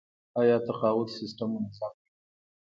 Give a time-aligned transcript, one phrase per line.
[0.39, 2.07] آیا تقاعد سیستم منظم دی؟